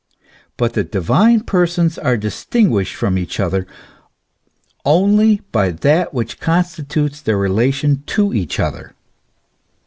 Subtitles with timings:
[0.57, 3.67] But the divine persons are distinguished from each other
[4.83, 8.95] only by that which constitutes their relation to each other.